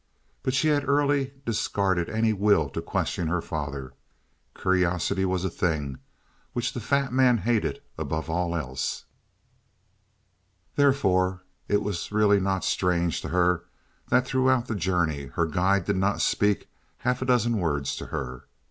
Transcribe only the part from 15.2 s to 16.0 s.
her guide did